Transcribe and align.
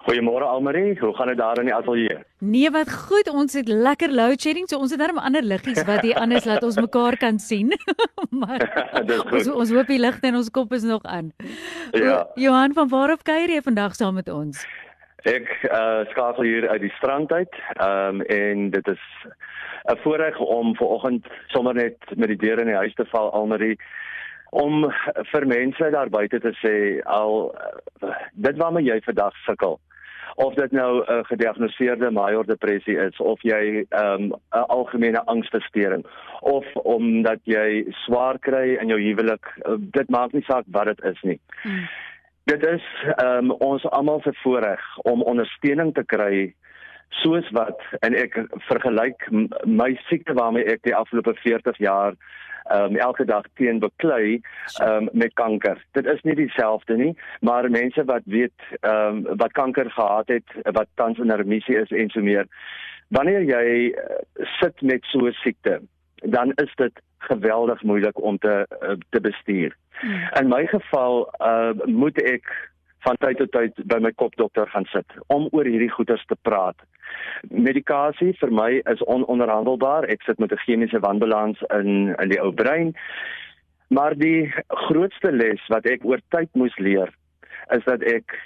Goeiemôre 0.02 0.46
Almarie, 0.50 1.00
hoe 1.00 1.14
gaan 1.14 1.28
dit 1.28 1.38
daar 1.38 1.60
in 1.62 1.68
die 1.70 1.74
ateljee? 1.74 2.18
Nee, 2.38 2.70
wat 2.74 2.90
goed, 2.94 3.28
ons 3.30 3.54
het 3.54 3.68
lekker 3.68 4.10
load 4.10 4.42
shedding, 4.42 4.66
so 4.70 4.80
ons 4.82 4.90
het 4.90 5.00
darm 5.00 5.20
ander 5.22 5.46
liggies 5.46 5.84
wat 5.86 6.02
hier 6.02 6.18
anders 6.18 6.48
laat 6.50 6.64
ons 6.66 6.80
mekaar 6.82 7.18
kan 7.22 7.38
sien. 7.40 7.70
maar 8.42 8.66
ons 9.36 9.50
ons 9.52 9.74
hoop 9.76 9.92
die 9.94 10.00
ligte 10.02 10.32
in 10.32 10.40
ons 10.40 10.50
kop 10.50 10.74
is 10.74 10.88
nog 10.90 11.06
aan. 11.06 11.30
Ja. 11.94 12.24
Johan, 12.36 12.74
van 12.74 12.90
waar 12.90 13.14
af 13.14 13.22
kuier 13.28 13.54
jy 13.54 13.62
vandag 13.62 13.94
saam 13.96 14.18
met 14.18 14.32
ons? 14.34 14.64
Ek 15.30 15.46
uh 15.70 16.02
skakel 16.16 16.50
hier 16.50 16.70
uit 16.70 16.82
die 16.82 16.94
strand 16.98 17.32
uit. 17.32 17.62
Ehm 17.78 18.24
um, 18.24 18.26
en 18.26 18.70
dit 18.74 18.88
is 18.88 19.06
'n 19.86 20.02
voorreg 20.02 20.40
om 20.40 20.76
vanoggend 20.76 21.30
sommer 21.54 21.78
net 21.78 21.98
met 22.16 22.34
die 22.34 22.42
deur 22.42 22.60
in 22.60 22.74
die 22.74 22.82
huis 22.82 22.98
te 22.98 23.06
val 23.14 23.30
Almarie 23.32 23.78
om 24.50 24.90
vir 25.32 25.48
mense 25.48 25.92
daar 25.94 26.10
buite 26.10 26.40
te 26.40 26.52
sê 26.66 26.76
al 27.06 27.56
dit 28.34 28.58
waarmee 28.58 28.84
jy 28.84 29.00
vandag 29.06 29.38
sukkel 29.46 29.80
of 30.36 30.54
dit 30.54 30.72
nou 30.72 30.92
'n 31.00 31.12
uh, 31.12 31.24
gediagnoseerde 31.24 32.12
major 32.12 32.46
depressie 32.46 32.98
is 32.98 33.18
of 33.18 33.42
jy 33.42 33.86
'n 33.90 34.04
um, 34.06 34.32
algemene 34.50 35.26
angsversteuring 35.26 36.06
of 36.40 36.66
omdat 36.76 37.40
jy 37.44 37.86
swaar 37.90 38.40
kry 38.40 38.78
in 38.82 38.88
jou 38.88 39.00
huwelik 39.02 39.46
uh, 39.66 39.76
dit 39.80 40.10
maak 40.10 40.32
nie 40.32 40.44
saak 40.44 40.66
wat 40.68 40.86
dit 40.86 41.04
is 41.04 41.22
nie. 41.22 41.40
Hmm. 41.62 41.88
Dit 42.44 42.66
is 42.66 42.84
um, 43.24 43.52
ons 43.52 43.86
almal 43.90 44.22
se 44.22 44.34
voorreg 44.34 44.82
om 44.98 45.22
ondersteuning 45.22 45.94
te 45.94 46.04
kry 46.04 46.54
soos 47.10 47.50
wat 47.52 47.82
en 48.00 48.16
ek 48.16 48.38
vergelyk 48.70 49.28
my 49.66 49.92
siekte 50.08 50.34
waarmee 50.34 50.66
ek 50.66 50.84
die 50.88 50.96
afgelope 50.96 51.34
40 51.44 51.78
jaar 51.78 52.16
um, 52.76 52.96
elke 52.96 53.26
dag 53.26 53.46
teen 53.60 53.80
beklei 53.80 54.42
um, 54.84 55.10
met 55.12 55.34
kanker. 55.34 55.82
Dit 55.92 56.06
is 56.06 56.22
nie 56.28 56.36
dieselfde 56.36 56.98
nie, 56.98 57.14
maar 57.40 57.70
mense 57.70 58.04
wat 58.06 58.26
weet 58.26 58.68
um, 58.82 59.24
wat 59.38 59.52
kanker 59.52 59.92
gehad 59.92 60.28
het, 60.28 60.56
wat 60.64 60.88
tans 60.96 61.20
in 61.20 61.32
remissie 61.32 61.78
is 61.78 61.92
en 61.92 62.10
so 62.10 62.22
meer. 62.22 62.48
Wanneer 63.08 63.44
jy 63.44 63.92
uh, 63.92 64.22
sit 64.60 64.82
met 64.82 65.04
so 65.12 65.28
'n 65.28 65.36
siekte, 65.44 65.82
dan 66.24 66.52
is 66.56 66.72
dit 66.76 67.02
geweldig 67.18 67.84
moeilik 67.84 68.22
om 68.22 68.38
te 68.38 68.68
uh, 68.82 68.96
te 69.10 69.22
bestuur. 69.22 69.76
Hmm. 70.02 70.28
In 70.40 70.48
my 70.48 70.66
geval 70.68 71.34
uh, 71.40 71.72
moet 71.86 72.22
ek 72.22 72.48
van 73.06 73.18
tyd 73.18 73.38
tot 73.42 73.52
tyd 73.52 73.84
by 73.90 73.98
my 74.04 74.12
kopdokter 74.12 74.70
gaan 74.70 74.86
sit 74.92 75.18
om 75.34 75.48
oor 75.52 75.66
hierdie 75.66 75.92
goeters 75.92 76.24
te 76.30 76.38
praat. 76.48 76.78
Medikasie 77.50 78.34
vir 78.40 78.54
my 78.54 78.70
is 78.94 79.04
ononderhandelbaar. 79.10 80.08
Ek 80.14 80.24
sit 80.28 80.40
met 80.40 80.52
'n 80.52 80.64
chemiese 80.66 81.00
wanbalans 81.00 81.62
in 81.80 82.16
in 82.18 82.30
die 82.30 82.42
ou 82.42 82.52
brein. 82.52 82.94
Maar 83.90 84.16
die 84.16 84.54
grootste 84.68 85.32
les 85.32 85.62
wat 85.68 85.86
ek 85.86 86.06
oor 86.06 86.22
tyd 86.30 86.50
moes 86.54 86.78
leer 86.78 87.10
is 87.76 87.84
dat 87.86 88.04
ek 88.04 88.38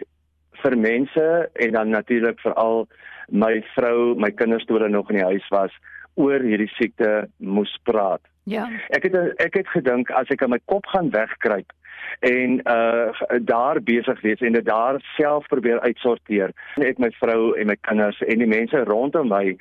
vir 0.63 0.77
mense 0.77 1.49
en 1.53 1.72
dan 1.72 1.89
natuurlik 1.89 2.39
veral 2.39 2.87
my 3.29 3.63
vrou, 3.75 4.16
my 4.16 4.31
kinders 4.31 4.66
toe 4.66 4.77
hulle 4.77 4.89
nog 4.89 5.09
in 5.09 5.17
die 5.17 5.25
huis 5.25 5.47
was, 5.49 5.72
oor 6.13 6.39
hierdie 6.39 6.72
siekte 6.77 7.27
moes 7.37 7.77
praat. 7.83 8.22
Ja. 8.43 8.69
Ek 8.89 9.03
het 9.03 9.16
ek 9.41 9.53
het 9.53 9.67
gedink 9.67 10.11
as 10.11 10.29
ek 10.29 10.43
aan 10.45 10.53
my 10.53 10.61
kop 10.66 10.85
gaan 10.85 11.09
wegkruip 11.09 11.73
en 12.19 12.59
uh 12.66 13.39
daar 13.39 13.81
besig 13.81 14.21
wees 14.21 14.41
en 14.41 14.53
dit 14.53 14.66
daar 14.66 15.01
self 15.17 15.47
probeer 15.47 15.79
uitsorteer. 15.79 16.53
Ek 16.75 16.99
my 16.99 17.11
vrou 17.19 17.53
en 17.59 17.67
my 17.67 17.77
kinders 17.81 18.21
en 18.21 18.39
die 18.39 18.49
mense 18.49 18.83
rondom 18.89 19.29
my 19.29 19.57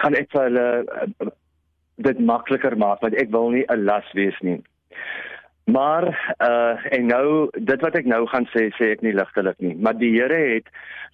gaan 0.00 0.14
ek 0.14 0.30
vir 0.32 0.48
hulle 0.48 0.68
uh, 1.02 1.32
dit 2.02 2.18
makliker 2.18 2.76
maak 2.76 3.02
want 3.04 3.14
ek 3.14 3.30
wil 3.30 3.50
nie 3.50 3.64
'n 3.68 3.84
las 3.84 4.08
wees 4.12 4.38
nie. 4.40 4.60
Maar 5.64 6.34
uh 6.42 6.76
en 6.90 7.06
nou 7.06 7.48
dit 7.58 7.80
wat 7.80 7.96
ek 7.96 8.06
nou 8.06 8.26
gaan 8.26 8.46
sê 8.54 8.70
sê 8.78 8.92
ek 8.92 9.02
nie 9.02 9.14
ligtelik 9.14 9.58
nie, 9.60 9.74
maar 9.74 9.94
die 9.98 10.10
Here 10.14 10.40
het 10.54 10.68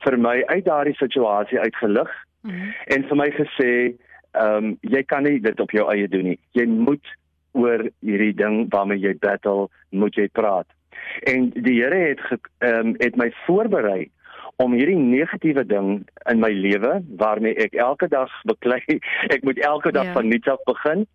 vir 0.05 0.19
my 0.19 0.43
uit 0.47 0.65
daardie 0.65 0.97
situasie 0.97 1.61
uitgelig 1.61 2.11
mm 2.43 2.51
-hmm. 2.51 2.75
en 2.87 3.09
vir 3.09 3.17
my 3.17 3.31
gesê, 3.31 3.73
ehm 4.33 4.65
um, 4.65 4.79
jy 4.81 5.03
kan 5.03 5.23
nie 5.23 5.41
dit 5.41 5.61
op 5.61 5.71
jou 5.71 5.91
eie 5.93 6.09
doen 6.09 6.25
nie. 6.25 6.39
Jy 6.53 6.67
moet 6.67 7.07
oor 7.53 7.89
hierdie 8.01 8.35
ding 8.35 8.67
waarmee 8.73 8.99
jy 8.99 9.15
battle, 9.21 9.69
moet 9.91 10.15
jy 10.15 10.29
praat. 10.33 10.67
En 11.31 11.51
die 11.51 11.81
Here 11.83 11.99
het 12.09 12.21
ehm 12.59 12.87
um, 12.87 12.95
het 12.99 13.17
my 13.17 13.31
voorberei 13.47 14.11
om 14.57 14.73
hierdie 14.75 14.99
negatiewe 14.99 15.65
ding 15.67 16.09
in 16.31 16.41
my 16.43 16.51
lewe 16.51 16.99
waarmee 17.21 17.55
ek 17.55 17.75
elke 17.75 18.09
dag 18.09 18.33
beklei, 18.53 18.83
ek 19.31 19.45
moet 19.47 19.59
elke 19.59 19.93
dag 19.93 20.11
ja. 20.11 20.13
van 20.13 20.29
nuuts 20.29 20.49
af 20.49 20.65
begin. 20.67 21.07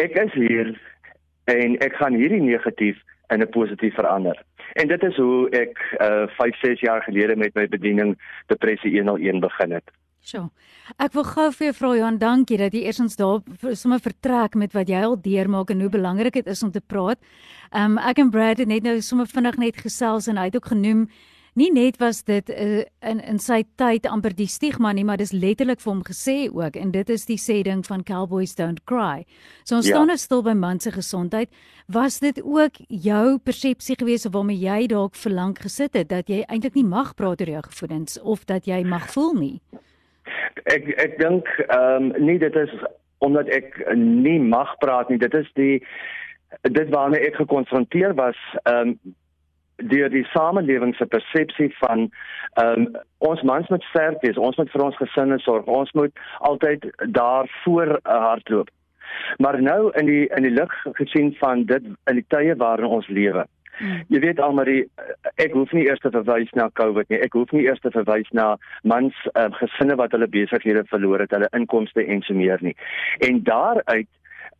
Ek 0.00 0.16
is 0.16 0.32
hier 0.32 0.74
en 1.50 1.76
ek 1.84 1.98
gaan 2.00 2.16
hierdie 2.16 2.42
negatief 2.42 2.98
in 3.30 3.42
'n 3.42 3.48
positief 3.48 3.94
verander. 3.94 4.42
En 4.72 4.88
dit 4.88 5.02
is 5.02 5.16
hoe 5.16 5.48
ek 5.50 5.78
uh 6.00 6.26
5, 6.38 6.58
6 6.60 6.80
jaar 6.80 7.02
gelede 7.02 7.36
met 7.36 7.54
my 7.54 7.68
bediening 7.68 8.18
depressie 8.46 8.92
101 8.96 9.40
begin 9.40 9.72
het. 9.72 9.90
So. 10.20 10.50
Ek 11.00 11.14
wil 11.16 11.24
gou 11.24 11.46
vir 11.56 11.70
jou 11.70 11.74
vra 11.78 11.90
Johan, 11.96 12.18
dankie 12.20 12.58
dat 12.60 12.74
jy 12.76 12.84
eers 12.84 13.00
ons 13.00 13.16
daar 13.16 13.40
sommer 13.78 14.02
vertrek 14.04 14.54
met 14.54 14.74
wat 14.76 14.92
jy 14.92 15.00
al 15.00 15.16
deurmaak 15.16 15.72
en 15.72 15.80
hoe 15.80 15.90
belangrik 15.90 16.36
dit 16.36 16.46
is 16.46 16.62
om 16.62 16.70
te 16.70 16.80
praat. 16.80 17.18
Um 17.72 17.96
ek 17.98 18.20
en 18.20 18.30
Brad 18.30 18.60
het 18.60 18.68
net 18.68 18.84
nou 18.84 19.00
sommer 19.00 19.26
vinnig 19.30 19.56
net 19.58 19.80
gesels 19.80 20.28
en 20.28 20.36
hy 20.36 20.50
het 20.50 20.58
ook 20.58 20.72
genoem 20.74 21.08
nie 21.58 21.70
net 21.74 21.98
was 22.00 22.22
dit 22.22 22.50
uh, 22.50 22.82
in 23.02 23.20
in 23.20 23.40
sy 23.42 23.62
tyd 23.80 24.06
amper 24.06 24.34
die 24.36 24.48
stigma 24.48 24.92
nie, 24.94 25.04
maar 25.04 25.18
dis 25.18 25.32
letterlik 25.34 25.82
vir 25.82 25.90
hom 25.92 26.02
gesê 26.06 26.36
ook 26.46 26.76
en 26.78 26.92
dit 26.94 27.10
is 27.10 27.26
die 27.26 27.38
sê 27.40 27.60
ding 27.66 27.82
van 27.86 28.04
cowboys 28.06 28.54
don't 28.58 28.84
cry. 28.86 29.26
So 29.64 29.80
ons 29.80 29.88
ja. 29.88 29.96
staan 29.96 30.12
nou 30.12 30.18
stil 30.20 30.44
by 30.46 30.54
man 30.54 30.80
se 30.80 30.92
gesondheid. 30.94 31.50
Was 31.90 32.20
dit 32.22 32.38
ook 32.44 32.78
jou 32.88 33.38
persepsie 33.38 33.98
gewees 33.98 34.26
of 34.26 34.36
waarmee 34.36 34.60
jy 34.62 34.86
dalk 34.92 35.18
verlang 35.18 35.56
gesit 35.58 35.98
het 35.98 36.10
dat 36.12 36.30
jy 36.30 36.44
eintlik 36.46 36.78
nie 36.78 36.86
mag 36.86 37.14
praat 37.18 37.42
oor 37.42 37.54
jou 37.56 37.62
gevoelens 37.70 38.20
of 38.22 38.46
dat 38.46 38.70
jy 38.70 38.84
mag 38.86 39.10
voel 39.10 39.34
nie? 39.34 39.56
Ek 40.64 40.88
ek 40.96 41.18
dink 41.18 41.48
ehm 41.68 42.10
um, 42.10 42.26
nie 42.26 42.38
dit 42.38 42.56
is 42.56 42.72
omdat 43.20 43.48
ek 43.52 43.76
nie 43.94 44.38
mag 44.40 44.76
praat 44.80 45.08
nie. 45.08 45.18
Dit 45.18 45.34
is 45.34 45.48
die 45.54 45.82
dit 46.62 46.88
waarmee 46.88 47.26
ek 47.28 47.40
gekonfronteer 47.42 48.14
was 48.14 48.38
ehm 48.62 48.94
um, 48.94 49.16
deur 49.80 50.10
die 50.12 50.26
samelewing 50.28 50.90
se 50.96 51.06
persepsie 51.06 51.70
van 51.78 52.10
ehm 52.54 52.86
um, 52.86 52.88
ons 53.18 53.42
mans 53.42 53.68
moet 53.68 53.84
sterk 53.92 54.20
wees, 54.24 54.36
ons 54.36 54.56
moet 54.56 54.70
vir 54.72 54.84
ons 54.84 55.00
gesinne 55.00 55.38
sorg, 55.44 55.66
ons 55.66 55.92
moet 55.92 56.12
altyd 56.38 56.90
daar 57.16 57.48
voor 57.64 57.98
hardloop. 58.02 58.68
Maar 59.38 59.62
nou 59.62 59.90
in 60.00 60.06
die 60.06 60.26
in 60.36 60.42
die 60.42 60.54
lig 60.56 60.74
gesien 60.98 61.32
van 61.38 61.64
dit 61.64 61.88
in 62.10 62.20
die 62.20 62.26
tye 62.28 62.56
waarin 62.56 62.98
ons 62.98 63.08
lewe. 63.08 63.46
Jy 64.12 64.20
weet 64.24 64.40
almarie 64.44 64.84
ek 65.40 65.54
hoef 65.56 65.72
nie 65.72 65.86
eers 65.88 66.02
te 66.04 66.12
verwys 66.12 66.50
na 66.58 66.68
COVID 66.80 67.08
nie. 67.10 67.20
Ek 67.24 67.36
hoef 67.38 67.52
nie 67.56 67.64
eers 67.66 67.80
te 67.80 67.92
verwys 67.94 68.28
na 68.36 68.56
mans 68.82 69.16
uh, 69.34 69.48
gesinne 69.60 69.96
wat 70.00 70.12
hulle 70.16 70.28
besighede 70.30 70.84
verloor 70.90 71.24
het, 71.24 71.32
hulle 71.36 71.48
inkomste 71.56 72.04
en 72.04 72.22
so 72.26 72.36
meer 72.36 72.60
nie. 72.64 72.76
En 73.26 73.42
daaruit 73.46 74.10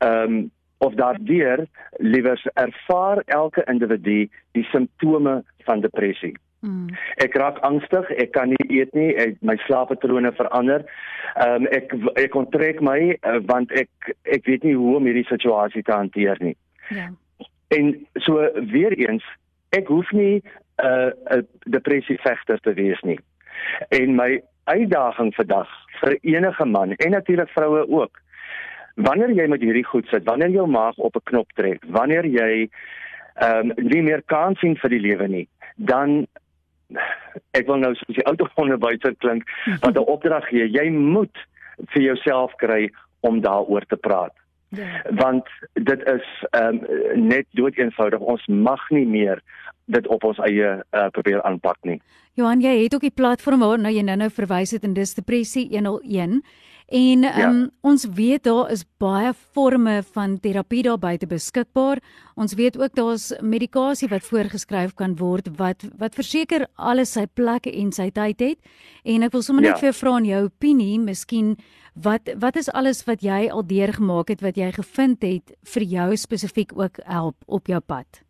ehm 0.01 0.41
um, 0.41 0.41
of 0.81 0.95
daardeur 0.97 1.67
liewers 2.01 2.47
ervaar 2.57 3.21
elke 3.27 3.65
individu 3.69 4.31
die 4.57 4.65
simptome 4.73 5.43
van 5.67 5.81
depressie. 5.85 6.33
Mm. 6.61 6.89
Ek 7.21 7.37
raak 7.37 7.59
angstig, 7.65 8.09
ek 8.21 8.33
kan 8.33 8.49
nie 8.49 8.67
eet 8.69 8.95
nie, 8.97 9.11
ek, 9.17 9.39
my 9.45 9.57
slaappatrone 9.67 10.33
verander. 10.37 10.85
Ehm 11.37 11.67
um, 11.67 11.69
ek 11.77 11.93
ek 12.21 12.37
onttrek 12.37 12.81
my 12.85 13.01
uh, 13.13 13.39
want 13.49 13.73
ek 13.77 14.13
ek 14.25 14.49
weet 14.49 14.65
nie 14.65 14.77
hoe 14.77 14.97
om 14.97 15.09
hierdie 15.09 15.29
situasie 15.29 15.85
te 15.85 15.93
hanteer 15.93 16.41
nie. 16.41 16.57
Ja. 16.89 17.11
En 17.71 18.07
so 18.15 18.51
weer 18.53 18.93
eens, 18.99 19.25
ek 19.71 19.87
hoef 19.87 20.11
nie 20.11 20.43
'n 20.43 20.87
uh, 20.87 21.37
'n 21.37 21.47
depressie 21.71 22.19
vegter 22.21 22.59
te 22.61 22.73
wees 22.73 23.01
nie. 23.01 23.21
En 23.89 24.15
my 24.15 24.43
uitdaging 24.65 25.35
vandag 25.35 25.69
vir 26.01 26.19
enige 26.21 26.65
man 26.65 26.93
en 26.93 27.11
natuurlik 27.11 27.49
vroue 27.49 27.89
ook. 27.89 28.21
Wanneer 28.95 29.31
jy 29.31 29.47
met 29.47 29.61
hierdie 29.61 29.85
goed 29.85 30.07
sit, 30.07 30.25
wanneer 30.25 30.51
jou 30.51 30.67
maag 30.67 30.97
op 30.97 31.17
'n 31.17 31.29
knop 31.31 31.53
trek, 31.53 31.85
wanneer 31.87 32.27
jy 32.27 32.69
ehm 33.35 33.71
um, 33.71 33.73
nie 33.77 34.03
meer 34.03 34.23
kans 34.27 34.59
sien 34.59 34.77
vir 34.77 34.91
die 34.91 35.01
lewe 35.01 35.29
nie, 35.29 35.49
dan 35.77 36.27
ek 37.51 37.67
wil 37.67 37.79
nou 37.79 37.95
soos 37.95 38.17
die 38.17 38.27
ou 38.27 38.35
onderwyser 38.55 39.15
klink 39.19 39.47
wat 39.81 39.95
'n 39.95 40.11
opdrag 40.15 40.49
gee. 40.49 40.69
Jy 40.69 40.91
moet 40.91 41.37
vir 41.95 42.03
jouself 42.03 42.55
kry 42.57 42.91
om 43.21 43.41
daaroor 43.41 43.87
te 43.87 43.97
praat. 43.97 44.35
Ja. 44.71 45.03
Want 45.19 45.49
dit 45.73 46.03
is 46.07 46.27
ehm 46.51 46.79
um, 46.79 47.27
net 47.27 47.47
dood 47.59 47.79
eenvoudig 47.79 48.21
ons 48.21 48.47
mag 48.47 48.91
nie 48.91 49.07
meer 49.07 49.43
dit 49.91 50.07
op 50.07 50.25
ons 50.25 50.39
eie 50.47 50.69
uh, 50.79 51.07
probeer 51.11 51.43
aanpak 51.43 51.79
nie. 51.83 51.99
Johan, 52.39 52.63
jy 52.63 52.77
het 52.85 52.95
ook 52.95 53.03
die 53.09 53.15
platform 53.15 53.65
waarna 53.65 53.91
jy 53.91 54.05
nou-nou 54.07 54.31
verwys 54.31 54.71
het 54.77 54.87
in 54.87 54.95
dis 54.95 55.17
depressie 55.19 55.67
101 55.73 56.43
en 56.91 57.25
um, 57.27 57.39
ja. 57.39 57.51
ons 57.87 58.07
weet 58.15 58.45
daar 58.47 58.71
is 58.75 58.83
baie 58.99 59.31
forme 59.35 60.01
van 60.13 60.39
terapie 60.43 60.83
daar 60.83 60.99
buite 60.99 61.27
beskikbaar. 61.31 62.01
Ons 62.35 62.55
weet 62.59 62.79
ook 62.79 62.95
daar's 62.99 63.31
medikasie 63.43 64.09
wat 64.11 64.27
voorgeskryf 64.27 64.95
kan 64.99 65.15
word 65.19 65.53
wat 65.59 65.87
wat 65.99 66.19
verseker 66.19 66.67
alles 66.75 67.15
sy 67.15 67.27
plek 67.27 67.67
en 67.71 67.93
sy 67.95 68.11
tyd 68.11 68.43
het. 68.43 68.59
En 69.05 69.23
ek 69.23 69.35
wil 69.35 69.47
sommer 69.47 69.67
net 69.67 69.77
ja. 69.77 69.83
vir 69.83 69.91
jou 69.91 69.99
vra 70.01 70.17
in 70.19 70.31
jou 70.33 70.43
opinie, 70.49 70.97
miskien 70.99 71.55
wat 72.03 72.33
wat 72.41 72.57
is 72.57 72.71
alles 72.73 73.05
wat 73.05 73.23
jy 73.23 73.49
al 73.51 73.67
deurgemaak 73.67 74.29
het 74.29 74.43
wat 74.45 74.57
jy 74.57 74.71
gevind 74.73 75.23
het 75.23 75.55
vir 75.75 75.87
jou 75.95 76.09
spesifiek 76.17 76.73
ook 76.79 77.01
help 77.05 77.37
op 77.47 77.67
jou 77.67 77.81
pad? 77.81 78.23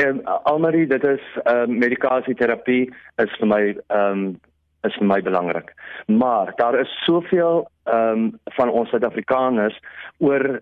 Um, 0.00 0.20
Almarie, 0.48 0.86
dit 0.86 1.04
is 1.04 1.24
ehm 1.44 1.70
um, 1.70 1.78
medikasieterapie 1.78 2.88
is 3.22 3.36
vir 3.40 3.48
my 3.48 3.62
ehm 3.70 4.24
um, 4.24 4.40
is 4.88 4.94
vir 4.96 5.06
my 5.06 5.20
belangrik. 5.22 5.74
Maar 6.06 6.52
daar 6.56 6.80
is 6.80 7.04
soveel 7.04 7.68
ehm 7.84 8.24
um, 8.24 8.40
van 8.56 8.70
ons 8.70 8.88
Suid-Afrikaners 8.90 9.80
oor 10.18 10.60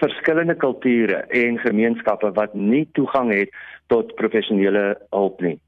verskillende 0.00 0.54
kulture 0.54 1.24
en 1.42 1.58
gemeenskappe 1.58 2.32
wat 2.32 2.54
nie 2.54 2.88
toegang 2.92 3.32
het 3.32 3.50
tot 3.86 4.14
professionele 4.14 4.96
hulp 5.10 5.40
nie. 5.40 5.58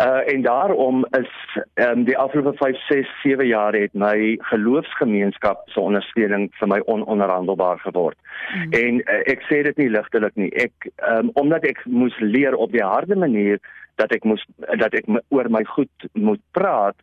Uh 0.00 0.32
en 0.32 0.42
daarom 0.42 1.04
is 1.10 1.32
ehm 1.74 1.98
um, 1.98 2.04
die 2.04 2.18
afgelope 2.18 2.56
5, 2.56 2.86
6, 2.86 3.08
7 3.22 3.46
jaar 3.46 3.72
het 3.72 3.92
my 3.92 4.36
geloofsgemeenskap 4.40 5.68
se 5.68 5.80
ondersteuning 5.80 6.48
vir 6.60 6.68
my 6.68 6.80
ononderhandelbaar 6.84 7.78
geword. 7.78 8.16
Mm. 8.54 8.72
En 8.72 8.94
uh, 9.00 9.20
ek 9.34 9.44
sê 9.48 9.60
dit 9.66 9.76
nie 9.76 9.90
ligtelik 9.90 10.34
nie. 10.34 10.48
Ek 10.56 10.88
ehm 10.94 11.28
um, 11.28 11.30
omdat 11.34 11.68
ek 11.68 11.84
moes 11.84 12.16
leer 12.18 12.56
op 12.56 12.72
die 12.72 12.84
harde 12.84 13.16
manier 13.16 13.60
dat 14.00 14.12
ek 14.16 14.24
moes 14.24 14.44
dat 14.80 14.94
ek 14.96 15.04
oor 15.28 15.50
my 15.52 15.64
goed 15.74 16.08
moet 16.12 16.42
praat, 16.56 16.96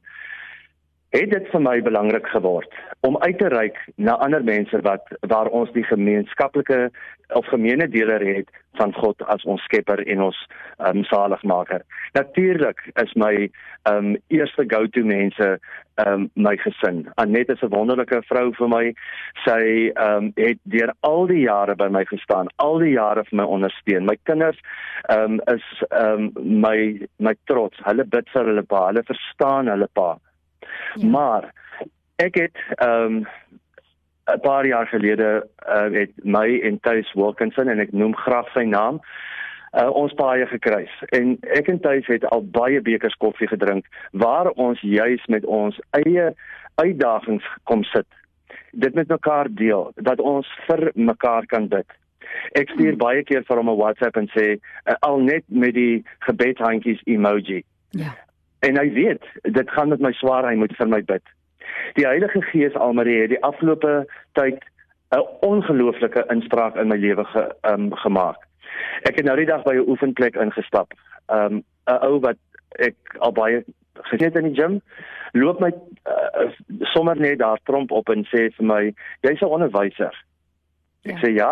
het 1.16 1.30
dit 1.32 1.52
vir 1.52 1.62
my 1.64 1.82
belangrik 1.82 2.28
geword 2.28 2.74
om 3.08 3.18
uit 3.24 3.38
te 3.40 3.48
reik 3.54 3.78
na 3.96 4.18
ander 4.24 4.44
mense 4.44 4.82
wat 4.84 5.08
waar 5.32 5.48
ons 5.48 5.72
die 5.72 5.86
gemeenskaplike 5.88 6.90
of 7.36 7.46
gemeene 7.52 7.88
deler 7.88 8.24
het 8.26 8.50
van 8.78 8.94
God 8.94 9.22
as 9.34 9.44
ons 9.44 9.64
skepper 9.68 10.04
en 10.06 10.22
ons 10.28 10.38
um, 10.86 11.02
saligmaker. 11.10 11.82
Natuurlik 12.14 12.84
is 13.02 13.14
my 13.16 13.50
um 13.90 14.16
eerste 14.34 14.66
go-to 14.70 15.04
mense 15.08 15.50
um 16.04 16.28
my 16.36 16.56
gesin. 16.62 17.08
Anet 17.18 17.50
is 17.50 17.64
'n 17.64 17.74
wonderlike 17.74 18.22
vrou 18.30 18.52
vir 18.60 18.70
my. 18.70 18.94
Sy 19.46 19.92
um 19.96 20.32
het 20.36 20.60
deur 20.64 20.94
al 21.02 21.28
die 21.28 21.42
jare 21.48 21.76
by 21.76 21.88
my 21.88 22.06
gestaan, 22.06 22.48
al 22.58 22.80
die 22.80 22.94
jare 22.94 23.24
vir 23.24 23.38
my 23.38 23.44
ondersteun. 23.44 24.06
My 24.06 24.18
kinders 24.24 24.60
um 25.10 25.42
is 25.48 25.66
um 25.92 26.32
my 26.36 27.00
my 27.20 27.36
trots. 27.46 27.78
Hulle 27.84 28.04
bid 28.06 28.30
vir 28.30 28.46
hulle 28.46 28.64
pa, 28.64 28.88
hulle 28.88 29.04
verstaan 29.04 29.68
hulle 29.68 29.88
pa. 29.94 30.18
Ja. 30.96 31.08
Maar 31.08 31.52
ek 32.16 32.36
het 32.36 32.58
ehm 32.76 33.04
um, 33.04 33.28
'n 34.28 34.40
paar 34.40 34.66
jaar 34.66 34.88
gelede 34.88 35.48
uh, 35.70 35.92
het 36.00 36.12
my 36.24 36.60
en 36.60 36.80
Tuis 36.80 37.14
Wilkinson 37.14 37.68
en 37.68 37.80
ek 37.80 37.92
noem 37.92 38.16
graag 38.16 38.50
sy 38.52 38.64
naam 38.68 39.00
uh, 39.72 39.90
ons 39.90 40.14
baie 40.14 40.46
gekruis. 40.48 40.92
En 41.16 41.38
ek 41.56 41.68
en 41.68 41.80
Tuis 41.80 42.08
het 42.12 42.26
al 42.26 42.44
baie 42.44 42.82
bekers 42.82 43.16
koffie 43.24 43.48
gedrink 43.48 43.88
waar 44.12 44.50
ons 44.50 44.82
juis 44.82 45.26
met 45.26 45.46
ons 45.46 45.80
eie 46.04 46.34
uitdagings 46.76 47.48
kom 47.64 47.84
sit. 47.84 48.08
Dit 48.72 48.94
met 48.94 49.08
mekaar 49.08 49.48
deel 49.50 49.92
dat 49.96 50.20
ons 50.20 50.48
vir 50.68 50.92
mekaar 50.94 51.46
kan 51.46 51.68
bid. 51.68 51.88
Ek 52.52 52.70
stuur 52.76 52.98
hmm. 52.98 53.02
baie 53.02 53.24
keer 53.24 53.48
vir 53.48 53.58
hom 53.58 53.72
'n 53.72 53.80
WhatsApp 53.80 54.18
en 54.18 54.28
sê 54.36 54.48
uh, 54.60 54.96
al 55.00 55.24
net 55.24 55.44
met 55.48 55.74
die 55.74 56.04
gebedhandjies 56.28 57.02
emoji. 57.06 57.64
Ja 57.96 58.12
En 58.60 58.78
hy 58.78 58.92
weet, 58.92 59.24
dit 59.42 59.70
gaan 59.70 59.90
met 59.90 60.00
my 60.00 60.12
swaar, 60.12 60.48
hy 60.50 60.56
moet 60.56 60.74
vir 60.78 60.88
my 60.88 61.02
bid. 61.04 61.24
Die 61.94 62.08
Heilige 62.08 62.42
Gees 62.42 62.76
Almarie 62.76 63.22
het 63.22 63.30
die 63.30 63.44
afgelope 63.44 64.06
tyd 64.34 64.64
'n 65.16 65.24
ongelooflike 65.42 66.26
inspraak 66.34 66.76
in 66.76 66.88
my 66.88 66.98
lewe 66.98 67.26
ge, 67.26 67.56
um, 67.62 67.96
gemaak. 67.96 68.42
Ek 69.02 69.16
het 69.16 69.26
nou 69.26 69.36
die 69.38 69.46
dag 69.46 69.64
by 69.64 69.76
'n 69.76 69.90
oefenplek 69.90 70.36
ingestap. 70.36 70.94
Um 71.28 71.64
'n 71.88 72.00
ou 72.02 72.20
wat 72.20 72.38
ek 72.80 72.96
al 73.20 73.32
baie 73.32 73.64
gesien 73.94 74.34
in 74.34 74.54
die 74.54 74.62
gym, 74.62 74.82
loop 75.32 75.60
my 75.60 75.72
uh, 76.06 76.52
sommer 76.94 77.20
net 77.20 77.40
daar 77.40 77.60
tromp 77.64 77.92
op 77.92 78.10
en 78.10 78.26
sê 78.26 78.50
vir 78.56 78.66
my, 78.66 78.94
"Jy's 79.22 79.42
'n 79.42 79.46
onderwyser." 79.46 80.14
Ek 81.08 81.18
ja. 81.18 81.24
sê 81.24 81.34
ja. 81.38 81.52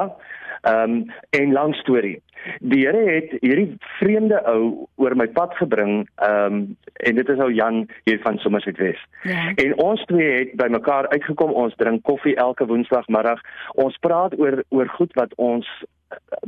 Ehm 0.66 0.92
um, 0.92 1.12
en 1.30 1.52
lang 1.54 1.75
storie. 1.75 2.22
Die 2.60 2.86
Here 2.86 3.02
het 3.10 3.34
hierdie 3.42 3.78
vreemde 4.00 4.38
ou 4.50 4.88
oor 5.02 5.16
my 5.18 5.28
pad 5.38 5.54
gebring, 5.60 6.07
ehm 6.16 6.54
um, 6.54 6.78
en 7.06 7.19
dit 7.19 7.30
is 7.30 7.42
ou 7.44 7.52
Jan 7.54 7.84
hier 8.04 8.19
van 8.24 8.38
Somerset 8.42 8.78
Wes. 8.78 9.02
Ja. 9.24 9.52
En 9.56 9.75
ons 9.81 10.06
twee 10.10 10.31
het 10.40 10.56
by 10.57 10.68
mekaar 10.74 11.07
uitgekom. 11.13 11.54
Ons 11.54 11.75
drink 11.81 12.04
koffie 12.04 12.36
elke 12.36 12.66
woensdagmiddag. 12.66 13.42
Ons 13.75 13.98
praat 14.02 14.34
oor 14.40 14.63
oor 14.69 14.90
goed 14.98 15.13
wat 15.13 15.34
ons 15.36 15.69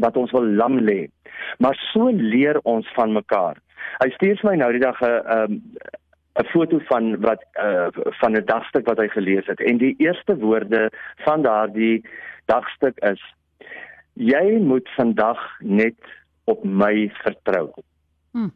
wat 0.01 0.18
ons 0.18 0.31
wil 0.31 0.50
lam 0.56 0.80
lê. 0.80 1.07
Maar 1.57 1.77
so 1.92 2.09
leer 2.09 2.59
ons 2.63 2.89
van 2.95 3.13
mekaar. 3.13 3.62
Hy 4.01 4.09
stuur 4.15 4.42
vir 4.42 4.50
my 4.51 4.57
nou 4.63 4.71
die 4.71 4.83
dag 4.83 5.01
'n 5.01 5.21
ehm 5.38 5.62
'n 6.37 6.45
foto 6.45 6.79
van 6.79 7.19
wat 7.21 7.45
uh, 7.59 7.87
van 8.21 8.31
'n 8.37 8.45
dagstuk 8.45 8.85
wat 8.85 8.97
hy 8.97 9.07
gelees 9.07 9.45
het 9.45 9.59
en 9.59 9.77
die 9.77 9.95
eerste 9.97 10.37
woorde 10.37 10.91
van 11.25 11.41
daardie 11.41 12.05
dagstuk 12.45 12.97
is 12.99 13.21
jy 14.13 14.59
moet 14.59 14.89
vandag 14.89 15.39
net 15.59 15.97
op 16.43 16.63
my 16.63 17.11
vertrou. 17.23 17.71
Hm. 18.31 18.49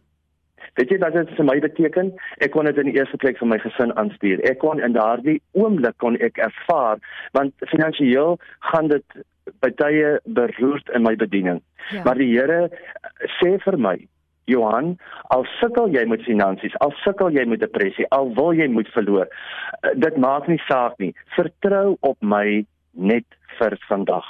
Weet 0.73 0.89
jy 0.89 0.97
wat 0.97 1.13
dit 1.13 1.29
vir 1.35 1.45
my 1.45 1.57
beteken? 1.59 2.13
Ek 2.37 2.51
kon 2.51 2.65
dit 2.65 2.77
in 2.77 2.87
die 2.91 2.95
eerste 2.95 3.17
plek 3.17 3.37
vir 3.37 3.47
my 3.47 3.57
gesin 3.59 3.91
aanstuur. 3.97 4.39
Ek 4.47 4.61
kon 4.61 4.79
in 4.79 4.93
daardie 4.93 5.41
oomblik 5.51 5.97
kon 5.97 6.15
ek 6.21 6.37
ervaar 6.37 7.01
want 7.37 7.53
finansiëel 7.73 8.39
gaan 8.71 8.87
dit 8.87 9.21
baie 9.59 10.19
beroerd 10.23 10.89
in 10.95 11.03
my 11.03 11.15
bediening. 11.15 11.61
Ja. 11.91 12.03
Maar 12.03 12.21
die 12.21 12.31
Here 12.31 12.69
sê 13.39 13.57
vir 13.65 13.77
my 13.77 13.97
Johan, 14.45 14.97
al 15.29 15.45
sukkel 15.59 15.89
jy 15.93 16.05
met 16.05 16.23
finansies, 16.27 16.75
al 16.79 16.93
sukkel 17.03 17.31
jy 17.31 17.45
met 17.45 17.59
depressie, 17.59 18.07
al 18.09 18.33
wil 18.35 18.53
jy 18.53 18.67
moet 18.67 18.89
verloor, 18.95 19.27
dit 19.95 20.17
maak 20.17 20.47
nie 20.47 20.61
saak 20.67 20.97
nie. 20.99 21.13
Vertrou 21.35 21.97
op 22.01 22.17
my 22.21 22.65
net 22.93 23.25
vir 23.59 23.77
vandag. 23.87 24.25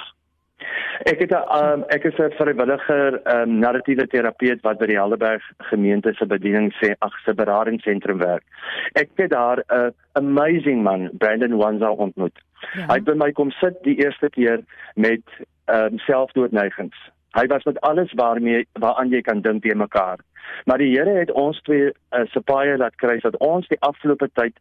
Ek 1.10 1.18
het 1.18 1.32
'n 1.32 1.42
um, 1.58 1.84
ek 1.88 2.04
is 2.04 2.18
'n 2.18 2.30
vrywilliger 2.38 3.20
um, 3.34 3.58
narratiewe 3.58 4.06
terapeut 4.06 4.60
wat 4.62 4.78
by 4.78 4.86
die 4.86 4.96
Helderberg 4.96 5.42
gemeente 5.58 6.14
se 6.14 6.26
bediening 6.26 6.72
sê 6.80 6.94
ag 6.98 7.18
se 7.24 7.34
beradingsentrum 7.34 8.18
werk. 8.18 8.44
Ek 8.92 9.10
het 9.16 9.30
daar 9.30 9.58
'n 9.58 9.74
uh, 9.74 9.90
amazing 10.12 10.82
man 10.82 11.10
Brandon 11.12 11.56
Wanza 11.56 11.90
ontmoet. 11.90 12.38
Ja. 12.74 12.86
Hy 12.86 12.94
het 12.94 13.04
by 13.04 13.14
my 13.14 13.32
kom 13.32 13.50
sit 13.50 13.82
die 13.82 13.96
eerste 14.04 14.30
keer 14.30 14.60
met 14.94 15.22
um, 15.66 15.98
selfdoodneigings. 15.98 16.96
Hy 17.32 17.46
was 17.46 17.64
met 17.64 17.80
alles 17.80 18.12
waarmee 18.12 18.66
waaraan 18.72 19.10
jy 19.10 19.20
kan 19.20 19.40
dink 19.40 19.62
te 19.62 19.74
mekaar. 19.74 20.18
Maar 20.64 20.78
die 20.78 20.92
Here 20.92 21.18
het 21.18 21.30
ons 21.32 21.60
twee 21.62 21.90
uh, 21.90 22.24
se 22.30 22.40
paie 22.40 22.76
laat 22.76 22.96
kry 23.00 23.18
dat 23.22 23.36
ons 23.36 23.68
die 23.68 23.80
afgelope 23.80 24.28
tyd 24.34 24.58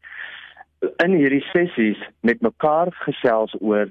in 1.04 1.14
hierdie 1.14 1.44
sessies 1.52 2.00
met 2.26 2.42
mekaar 2.42 2.90
gesels 3.06 3.54
oor 3.60 3.90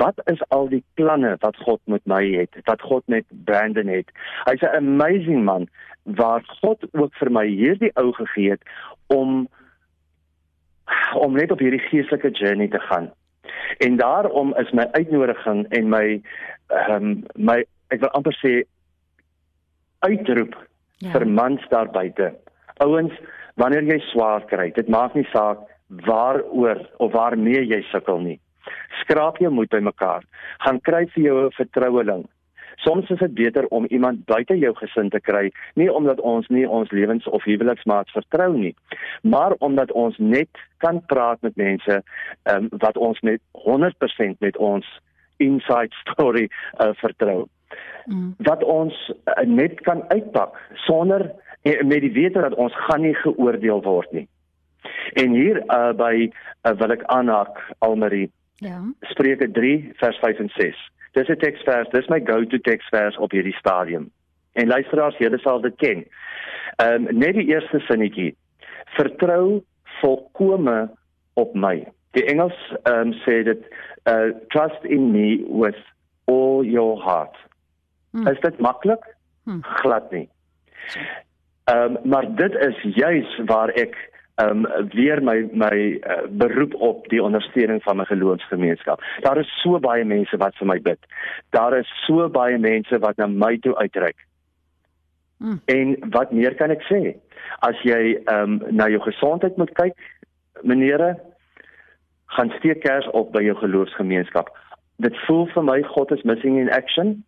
wat 0.00 0.20
is 0.32 0.40
al 0.48 0.68
die 0.70 0.84
planne 0.94 1.34
wat 1.40 1.56
God 1.66 1.80
met 1.84 2.04
my 2.08 2.22
het, 2.32 2.56
wat 2.64 2.80
God 2.80 3.04
met 3.06 3.26
Brandon 3.44 3.90
het. 3.90 4.08
Hy's 4.48 4.62
'n 4.62 4.76
amazing 4.76 5.44
man 5.44 5.68
waar 6.02 6.42
God 6.62 6.84
ook 6.92 7.14
vir 7.14 7.30
my 7.30 7.46
hierdie 7.46 7.92
ou 7.94 8.12
gegee 8.12 8.50
het 8.50 8.62
om 9.06 9.48
om 11.14 11.32
net 11.32 11.50
op 11.50 11.58
hierdie 11.58 11.84
geestelike 11.90 12.30
journey 12.30 12.68
te 12.68 12.80
gaan. 12.80 13.12
En 13.78 13.96
daarom 13.96 14.54
is 14.56 14.70
my 14.70 14.88
uitnodiging 14.92 15.66
en 15.68 15.88
my 15.88 16.22
ehm 16.66 16.94
um, 16.94 17.24
my 17.36 17.64
ek 17.92 18.00
wil 18.04 18.14
amper 18.18 18.36
sê 18.40 18.54
uitroep 20.02 20.56
ja. 20.98 21.12
vir 21.14 21.26
mans 21.26 21.62
daar 21.70 21.90
buite. 21.92 22.32
Ouens, 22.82 23.14
wanneer 23.60 23.86
jy 23.86 23.98
swaar 24.10 24.46
kry, 24.50 24.70
dit 24.74 24.88
maak 24.88 25.14
nie 25.18 25.26
saak 25.32 25.62
waaroor 26.06 26.80
of 27.04 27.12
waarmee 27.12 27.64
jy 27.68 27.82
sukkel 27.90 28.22
nie. 28.24 28.38
Skraap 29.02 29.40
jou 29.42 29.50
moed 29.52 29.70
bymekaar. 29.70 30.24
Gaan 30.64 30.80
kry 30.80 31.06
vir 31.14 31.22
jou 31.22 31.36
'n 31.46 31.56
vertroueling. 31.58 32.24
Soms 32.82 33.10
is 33.10 33.18
dit 33.18 33.34
beter 33.34 33.66
om 33.66 33.86
iemand 33.86 34.24
buite 34.24 34.58
jou 34.58 34.74
gesin 34.74 35.10
te 35.10 35.20
kry, 35.20 35.52
nie 35.74 35.92
omdat 35.92 36.20
ons 36.20 36.48
nie 36.48 36.68
ons 36.68 36.90
lewens 36.90 37.26
of 37.26 37.44
huweliksmaat 37.44 38.10
vertrou 38.10 38.56
nie, 38.56 38.74
maar 39.22 39.54
omdat 39.58 39.92
ons 39.92 40.18
net 40.18 40.48
kan 40.78 41.04
praat 41.06 41.42
met 41.42 41.56
mense 41.56 42.02
um, 42.50 42.68
wat 42.70 42.96
ons 42.96 43.20
met 43.20 43.40
100% 43.52 44.38
met 44.38 44.56
ons 44.56 44.86
inside 45.42 45.94
story 46.02 46.48
uh, 46.48 46.92
vertrou. 47.02 47.46
Mm. 48.06 48.34
Wat 48.48 48.64
ons 48.64 48.96
uh, 49.10 49.44
net 49.46 49.80
kan 49.86 50.04
uitpak 50.08 50.58
sonder 50.86 51.30
en 51.62 51.86
met 51.86 52.02
die 52.02 52.12
wete 52.12 52.40
dat 52.40 52.54
ons 52.54 52.76
gaan 52.86 53.04
nie 53.06 53.14
geoordeel 53.14 53.82
word 53.82 54.12
nie. 54.12 54.28
En 55.14 55.34
hier 55.36 55.62
uh, 55.66 55.92
by 55.96 56.14
uh, 56.28 56.72
wil 56.78 56.94
ek 56.94 57.04
aanhaak 57.14 57.60
Almarie. 57.78 58.30
Ja. 58.62 58.80
Spreuke 59.10 59.50
3 59.50 59.92
vers 60.00 60.18
5 60.22 60.42
en 60.46 60.50
6. 60.56 60.82
Dis 61.12 61.28
'n 61.28 61.36
teksvers, 61.36 61.90
dis 61.92 62.08
my 62.08 62.20
go-to 62.24 62.58
teksvers 62.58 63.18
op 63.18 63.30
hierdie 63.30 63.56
stadium. 63.58 64.10
En 64.52 64.66
luisteraars, 64.66 65.18
julle 65.18 65.38
sal 65.38 65.60
dit 65.60 65.76
ken. 65.76 66.06
Ehm 66.76 67.06
um, 67.06 67.18
net 67.18 67.34
die 67.34 67.48
eerste 67.52 67.78
sinnetjie. 67.88 68.36
Vertrou 68.96 69.62
volkome 70.00 70.90
op 71.34 71.54
my. 71.54 71.84
Die 72.16 72.24
Engels 72.28 72.58
um, 72.88 73.12
sê 73.24 73.42
dit 73.48 73.64
uh 74.10 74.32
trust 74.54 74.84
in 74.84 75.12
me 75.12 75.44
with 75.46 75.78
all 76.26 76.64
your 76.64 77.00
heart. 77.02 77.36
Hmm. 78.10 78.26
Is 78.28 78.40
dit 78.40 78.58
maklik? 78.60 79.04
Hmm. 79.44 79.62
Glad 79.62 80.10
nie. 80.10 80.28
Ehm 81.64 81.96
um, 81.96 81.98
maar 82.04 82.34
dit 82.34 82.54
is 82.54 82.94
juis 82.94 83.40
waar 83.46 83.68
ek 83.68 83.96
ehm 84.34 84.64
um, 84.64 84.88
weer 84.90 85.22
my 85.22 85.48
my 85.52 85.76
uh, 85.76 86.22
beroep 86.30 86.74
op 86.74 87.08
die 87.08 87.22
ondersteuning 87.22 87.82
van 87.82 87.96
my 87.96 88.04
geloofsgemeenskap. 88.04 89.02
Daar 89.20 89.38
is 89.38 89.60
so 89.62 89.78
baie 89.78 90.04
mense 90.04 90.36
wat 90.36 90.56
vir 90.56 90.66
my 90.66 90.80
bid. 90.80 90.98
Daar 91.50 91.78
is 91.78 91.88
so 92.06 92.28
baie 92.28 92.58
mense 92.58 92.98
wat 92.98 93.16
na 93.16 93.26
my 93.26 93.58
toe 93.58 93.76
uitreik. 93.76 94.26
Hmm. 95.36 95.60
En 95.64 95.96
wat 96.10 96.32
meer 96.32 96.54
kan 96.54 96.70
ek 96.70 96.82
sê? 96.90 97.16
As 97.58 97.78
jy 97.82 98.22
ehm 98.24 98.58
um, 98.58 98.60
na 98.70 98.88
jou 98.88 99.00
gesondheid 99.02 99.56
moet 99.56 99.72
kyk, 99.78 99.98
menere, 100.62 101.16
gaan 102.36 102.52
steek 102.58 102.80
kers 102.80 103.08
op 103.10 103.32
by 103.32 103.42
jou 103.44 103.56
geloofsgemeenskap. 103.60 104.50
Dit 105.04 105.16
voel 105.26 105.46
vir 105.54 105.64
my 105.64 105.82
God 105.82 106.12
is 106.12 106.24
missing 106.28 106.58
in 106.60 106.70
action. 106.72 107.22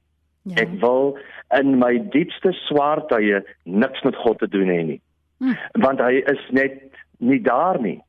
Ja. 0.45 0.65
Ek 0.65 0.73
wil 0.81 1.17
in 1.57 1.79
my 1.81 1.97
diepste 2.13 2.53
swaar 2.67 3.05
tye 3.09 3.41
niks 3.65 4.03
met 4.05 4.17
God 4.25 4.39
te 4.39 4.49
doen 4.49 4.69
hê 4.69 4.81
nie. 4.93 5.01
Hm. 5.41 5.57
Want 5.85 6.03
hy 6.05 6.21
is 6.31 6.43
net 6.53 6.83
nie 7.19 7.41
daar 7.41 7.81
nie. 7.81 8.01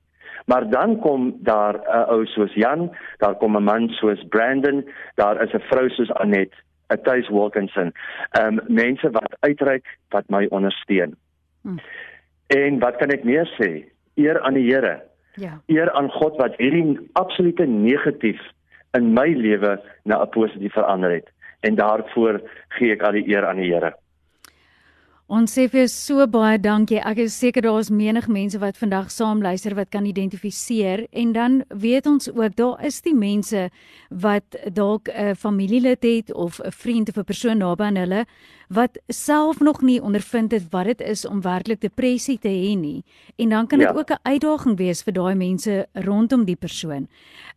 Maar 0.45 0.67
dan 0.69 0.99
kom 0.99 1.33
daar 1.47 1.79
'n 1.79 1.87
uh, 1.87 2.11
ou 2.13 2.25
soos 2.25 2.53
Jan, 2.53 2.91
daar 3.17 3.35
kom 3.35 3.57
'n 3.57 3.63
man 3.63 3.89
soos 3.89 4.21
Brandon, 4.29 4.85
daar 5.15 5.41
is 5.41 5.53
'n 5.53 5.63
vrou 5.71 5.89
soos 5.89 6.11
Anet, 6.13 6.53
'n 6.93 7.01
Tuis 7.03 7.29
Wilkinson. 7.29 7.93
Ehm 8.31 8.59
um, 8.59 8.61
mense 8.67 9.09
wat 9.09 9.35
uitreik 9.39 9.85
wat 10.09 10.29
my 10.29 10.45
ondersteun. 10.49 11.15
Hm. 11.61 11.77
En 12.47 12.79
wat 12.79 12.95
kan 12.95 13.09
ek 13.09 13.23
meer 13.23 13.47
sê? 13.59 13.83
Eer 14.15 14.41
aan 14.41 14.53
die 14.53 14.73
Here. 14.73 15.01
Ja. 15.35 15.59
Eer 15.67 15.91
aan 15.91 16.09
God 16.09 16.37
wat 16.37 16.55
hierdie 16.57 16.99
absolute 17.13 17.65
negatief 17.65 18.41
in 18.97 19.13
my 19.13 19.27
lewe 19.33 19.81
na 20.03 20.21
'n 20.23 20.29
positief 20.29 20.73
verander 20.73 21.11
het 21.11 21.29
en 21.59 21.75
daarvoor 21.75 22.41
gee 22.77 22.91
ek 22.91 23.03
al 23.03 23.11
die 23.11 23.27
eer 23.27 23.47
aan 23.47 23.57
die 23.57 23.73
Here. 23.73 23.95
Ons 25.25 25.55
sê 25.57 25.63
vir 25.65 25.87
so 25.89 26.27
baie 26.29 26.59
dankie. 26.61 26.99
Ek 27.01 27.17
is 27.17 27.33
seker 27.33 27.63
daar 27.65 27.79
is 27.81 27.89
menig 27.89 28.27
mense 28.29 28.59
wat 28.61 28.77
vandag 28.77 29.07
saam 29.09 29.39
luister 29.41 29.73
wat 29.73 29.89
kan 29.89 30.05
identifiseer 30.05 31.07
en 31.11 31.31
dan 31.33 31.63
weet 31.69 32.05
ons 32.05 32.29
ook 32.29 32.53
daar 32.55 32.85
is 32.85 33.01
die 33.01 33.15
mense 33.17 33.71
wat 34.09 34.55
dalk 34.69 35.09
'n 35.09 35.33
familielid 35.33 36.03
het 36.03 36.33
of 36.33 36.61
'n 36.61 36.71
vriend 36.71 37.09
of 37.09 37.17
'n 37.17 37.23
persoon 37.23 37.57
naby 37.57 37.83
aan 37.83 37.97
hulle 37.97 38.25
wat 38.67 38.97
self 39.07 39.59
nog 39.59 39.81
nie 39.81 40.01
ondervind 40.01 40.51
het 40.51 40.63
wat 40.69 40.85
dit 40.85 41.01
is 41.01 41.25
om 41.25 41.41
werklik 41.41 41.81
depressie 41.81 42.37
te 42.39 42.49
hê 42.49 42.73
nie. 42.77 43.03
En 43.35 43.49
dan 43.49 43.67
kan 43.67 43.79
dit 43.79 43.87
ja. 43.87 43.93
ook 43.93 44.09
'n 44.11 44.19
uitdaging 44.23 44.77
wees 44.77 45.03
vir 45.03 45.13
daai 45.13 45.35
mense 45.35 45.87
rondom 45.93 46.45
die 46.45 46.55
persoon. 46.55 47.07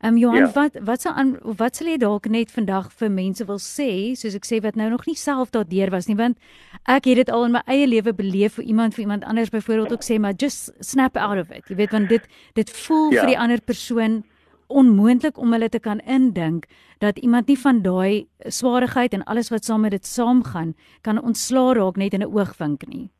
Ehm 0.01 0.13
um, 0.13 0.17
Johan, 0.17 0.37
ja. 0.37 0.53
wat 0.53 0.77
wat 0.81 1.01
sal 1.01 1.13
aan 1.13 1.37
wat 1.43 1.77
sal 1.77 1.87
jy 1.87 1.97
dalk 1.97 2.29
net 2.29 2.51
vandag 2.51 2.93
vir 2.93 3.11
mense 3.11 3.45
wil 3.45 3.59
sê, 3.59 4.15
soos 4.15 4.35
ek 4.35 4.45
sê 4.45 4.61
wat 4.61 4.75
nou 4.75 4.91
nog 4.91 5.07
nie 5.07 5.17
self 5.17 5.51
daardeur 5.51 5.91
was 5.91 6.07
nie, 6.07 6.17
want 6.17 6.39
ek 6.85 7.05
het 7.05 7.17
dit 7.17 7.31
al 7.31 7.45
in 7.45 7.53
my 7.53 7.63
eie 7.67 7.87
lewe 7.87 8.13
beleef 8.13 8.55
vir 8.55 8.65
iemand 8.65 8.95
vir 8.95 9.01
iemand 9.01 9.25
anders 9.25 9.51
byvoorbeeld 9.51 9.93
ook 9.93 10.03
sê 10.03 10.19
maar 10.19 10.35
just 10.37 10.73
snap 10.81 11.17
out 11.17 11.39
of 11.39 11.51
it. 11.51 11.69
Jy 11.69 11.77
weet 11.77 11.91
want 11.91 12.09
dit 12.09 12.23
dit 12.55 12.71
voel 12.71 13.13
ja. 13.13 13.21
vir 13.21 13.27
die 13.27 13.39
ander 13.39 13.61
persoon 13.61 14.25
onmoontlik 14.69 15.39
om 15.39 15.53
hulle 15.53 15.69
te 15.69 15.81
kan 15.81 15.99
indink 15.99 16.65
dat 16.99 17.19
iemand 17.19 17.47
nie 17.47 17.59
van 17.59 17.83
daai 17.83 18.27
swaarigheid 18.39 19.13
en 19.13 19.25
alles 19.25 19.51
wat 19.51 19.65
saam 19.65 19.81
met 19.81 19.91
dit 19.91 20.07
saamgaan 20.07 20.75
kan 21.01 21.23
ontslaa 21.23 21.73
raak 21.73 21.97
net 21.97 22.13
in 22.13 22.23
'n 22.23 22.35
oogwink 22.35 22.87
nie. 22.87 23.11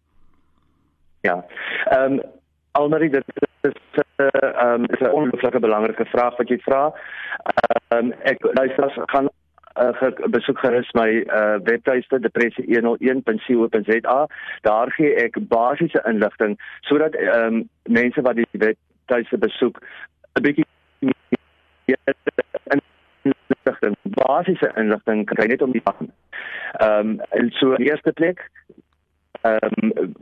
Ja. 1.21 1.45
Ehm 1.91 2.13
um, 2.13 2.21
Almarie 2.73 3.11
dit 3.11 3.25
is 3.61 3.73
'n 3.97 4.23
uh, 4.23 4.73
um, 4.73 4.85
is 4.85 5.01
'n 5.01 5.11
ongelooflike 5.11 5.61
belangrike 5.61 6.05
vraag 6.05 6.37
wat 6.37 6.49
jy 6.49 6.59
vra. 6.59 6.93
Ehm 7.43 8.05
um, 8.05 8.13
ek 8.23 8.43
luister 8.43 9.03
gaan 9.07 9.29
uh, 9.81 10.11
besoek 10.31 10.59
gerus 10.59 10.93
my 10.93 11.09
uh, 11.09 11.55
webtuiste 11.63 12.19
depressie101.co.za. 12.27 14.27
Daar 14.61 14.93
gee 14.93 15.15
ek 15.15 15.49
basiese 15.49 16.03
inligting 16.05 16.61
sodat 16.81 17.15
ehm 17.15 17.55
um, 17.55 17.69
mense 17.83 18.21
wat 18.21 18.37
die 18.37 18.47
webtuiste 18.53 19.39
besoek 19.39 19.81
'n 20.39 20.43
bietjie 20.43 20.67
inligting, 23.23 23.97
basiese 24.03 24.73
inligting 24.77 25.25
kry 25.27 25.47
net 25.47 25.63
om 25.63 25.73
die 25.73 25.85
van. 25.85 26.13
Ehm 26.85 27.21
um, 27.33 27.51
so 27.51 27.73
in 27.73 27.87
eerste 27.87 28.13
plek 28.13 28.51
ehm 29.41 29.93
um, 29.97 30.15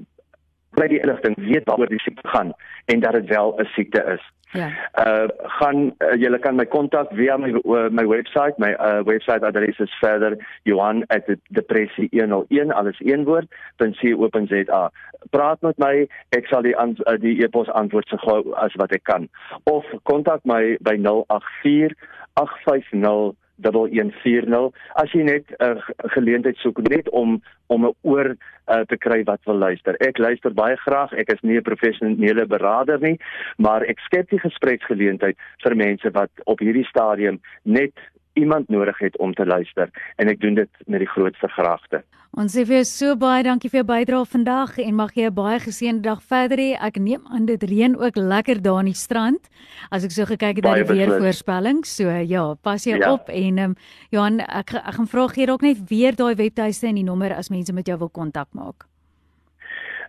kry 0.76 0.88
die 0.92 1.00
inligting 1.00 1.36
weet 1.36 1.64
waaroor 1.64 1.88
die 1.88 2.02
siekte 2.04 2.28
gaan 2.28 2.52
en 2.84 3.00
dat 3.00 3.12
dit 3.12 3.28
wel 3.28 3.54
'n 3.60 3.64
siekte 3.64 4.04
is. 4.16 4.24
Ja. 4.52 4.70
Uh 4.94 5.26
gaan 5.58 5.94
uh, 5.98 6.14
julle 6.14 6.38
kan 6.38 6.54
my 6.54 6.66
kontak 6.66 7.10
via 7.10 7.38
my 7.38 7.50
uh, 7.50 7.90
my 7.90 8.04
webwerf, 8.04 8.58
my 8.58 8.74
uh, 8.78 9.02
webwerf 9.04 9.42
adres 9.42 9.78
is 9.78 9.98
verder 10.00 10.36
johan@depressie101 10.62 12.72
alles 12.72 12.96
een 12.98 13.24
woord 13.24 13.46
.co.za. 13.76 14.90
Praat 15.30 15.60
met 15.60 15.78
my, 15.78 16.08
ek 16.28 16.46
sal 16.46 16.62
die 16.62 16.76
an, 16.76 16.96
uh, 17.06 17.16
die 17.20 17.42
e-pos 17.42 17.68
antwoord 17.68 18.08
so 18.08 18.16
gou 18.16 18.54
as 18.54 18.74
wat 18.74 18.92
ek 18.94 19.04
kan. 19.04 19.28
Of 19.64 19.84
kontak 20.02 20.40
my 20.44 20.76
by 20.80 20.96
084 21.02 21.94
850 22.34 23.36
1140 23.62 24.72
as 25.02 25.12
jy 25.12 25.22
net 25.22 25.44
'n 25.58 25.76
uh, 25.76 25.82
geleentheid 26.14 26.56
soek 26.56 26.78
net 26.88 27.08
om 27.10 27.42
om 27.66 27.86
'n 27.86 27.94
oor 28.02 28.36
uh, 28.68 28.80
te 28.86 28.96
kry 28.96 29.22
wat 29.24 29.40
wil 29.44 29.58
luister. 29.58 29.94
Ek 30.00 30.18
luister 30.18 30.54
baie 30.54 30.76
graag. 30.76 31.12
Ek 31.12 31.32
is 31.32 31.40
nie 31.42 31.56
'n 31.56 31.62
professionele 31.62 32.46
beraader 32.46 33.00
nie, 33.00 33.18
maar 33.56 33.82
ek 33.82 33.98
skep 33.98 34.30
die 34.30 34.38
gespreksgeleentheid 34.38 35.36
vir 35.62 35.76
mense 35.76 36.10
wat 36.10 36.30
op 36.44 36.58
hierdie 36.58 36.86
stadium 36.86 37.40
net 37.62 37.92
iemand 38.36 38.68
nodig 38.68 38.98
het 38.98 39.18
om 39.18 39.34
te 39.34 39.46
luister 39.46 39.90
en 40.16 40.28
ek 40.28 40.40
doen 40.40 40.54
dit 40.54 40.70
met 40.86 41.02
die 41.02 41.08
grootste 41.08 41.48
graagte. 41.48 42.02
Ons 42.36 42.52
sê 42.52 42.66
vir 42.68 42.82
jou 42.82 42.84
so 42.84 43.16
baie 43.16 43.40
dankie 43.46 43.70
vir 43.72 43.78
jou 43.80 43.86
bydrae 43.88 44.26
vandag 44.28 44.74
en 44.82 44.96
mag 44.98 45.14
jy 45.16 45.24
'n 45.24 45.34
baie 45.34 45.58
geseënde 45.60 46.02
dag 46.04 46.22
verder 46.22 46.58
hê. 46.58 46.76
Ek 46.76 46.96
neem 47.00 47.22
aan 47.32 47.46
dit 47.46 47.62
reën 47.62 47.96
ook 47.96 48.16
lekker 48.16 48.62
daar 48.62 48.78
aan 48.78 48.92
die 48.92 48.94
strand. 48.94 49.48
As 49.90 50.04
ek 50.04 50.10
so 50.10 50.24
gekyk 50.24 50.56
het 50.56 50.64
na 50.64 50.74
die 50.74 50.84
weervoorspelling, 50.84 51.86
so 51.86 52.10
ja, 52.10 52.54
pas 52.62 52.84
jy 52.84 52.98
ja. 52.98 53.12
op 53.12 53.28
en 53.28 53.58
um, 53.58 53.74
Johan, 54.10 54.40
ek 54.40 54.74
ek 54.74 54.94
gaan 54.94 55.08
vra 55.08 55.28
gee 55.28 55.46
dalk 55.46 55.62
net 55.62 55.88
weer 55.88 56.14
daai 56.14 56.34
webtuiste 56.34 56.86
en 56.86 56.94
die 56.94 57.04
nommer 57.04 57.32
as 57.32 57.48
mense 57.48 57.72
met 57.72 57.86
jou 57.86 57.98
wil 57.98 58.10
kontak 58.10 58.48
maak. 58.52 58.84